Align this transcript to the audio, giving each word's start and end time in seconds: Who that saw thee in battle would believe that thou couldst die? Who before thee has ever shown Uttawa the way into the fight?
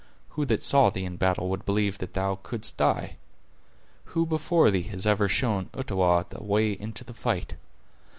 Who 0.29 0.45
that 0.47 0.63
saw 0.63 0.89
thee 0.89 1.05
in 1.05 1.17
battle 1.17 1.47
would 1.51 1.63
believe 1.63 1.99
that 1.99 2.15
thou 2.15 2.39
couldst 2.41 2.75
die? 2.75 3.17
Who 4.05 4.25
before 4.25 4.71
thee 4.71 4.81
has 4.89 5.05
ever 5.05 5.27
shown 5.29 5.69
Uttawa 5.75 6.25
the 6.27 6.41
way 6.41 6.71
into 6.71 7.03
the 7.03 7.13
fight? 7.13 7.53